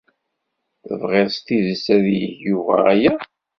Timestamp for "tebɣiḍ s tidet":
0.85-1.85